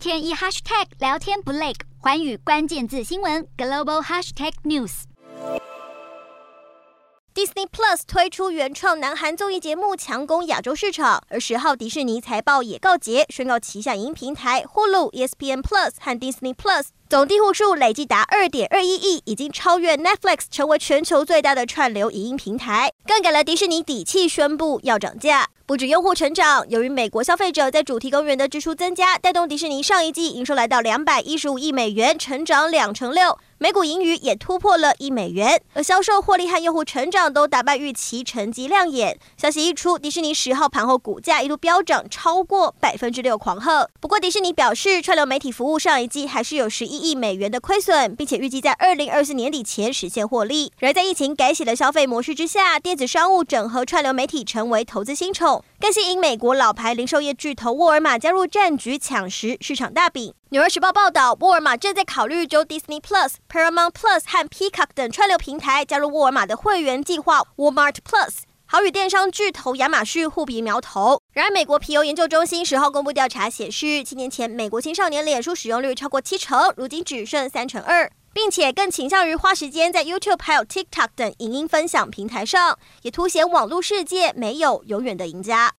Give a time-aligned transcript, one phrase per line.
[0.00, 5.02] 天一 hashtag 聊天不累，寰宇关键字新闻 global hashtag news。
[7.34, 11.22] Disney Plus 推出原创南韩综艺节目，强攻亚洲市场。
[11.28, 25.48] 而十号迪士尼财报也告捷，宣告旗下影音平台 Hulu、ESPN Plus 和 Disney Plus 总订户数累计达二点二一亿，已经超越 Netflix，成为全球最大的串流影音平台，更给了迪士尼底气，宣布要涨价。
[25.66, 33.36] 不止用户成长，由于美国消费者在主题公园的支出增加，带动迪士尼上一季营收来到两百一十五亿美元，成长两成六。
[33.62, 39.18] 每股盈余也突破了一美元，而销售获利和用户成长都打败预期，成绩亮眼。
[39.36, 43.90] 消息一出，迪士尼十号盘后股价一度飙涨超过百分之六，狂贺。
[44.00, 50.72] 不过，迪士尼表示，串流媒体服务上一季还是有十一亿美元的亏损，并且预计在二零二四年底前实现获利。
[50.78, 60.30] 然而，在疫情改写的消费模式之下，电子商务整合串流媒体成为投资新宠，更吸引美国老牌零售业巨头沃尔玛加入战局，抢食市场大饼。
[60.52, 68.38] 《纽约时报》报道，沃尔玛正在考虑就 Disney Plus、Paramount Plus 和 Peacock 等串流平台加入沃尔玛的会员计划 Walmart Plus，
[68.72, 71.20] 好与电商巨头亚马逊互比苗头。
[71.32, 85.68] 然而，美国皮尤研究中心十号公布调查显示，七年前美国青少年脸书使用率超过七成，如今只剩三成二，并且更倾向于花时间在 YouTube 还有 TikTok 等影音分享平台上，也凸显网络世界没有永远的赢家。